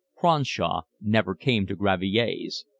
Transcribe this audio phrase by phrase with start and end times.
[0.17, 2.65] Cronshaw never came to Gravier's.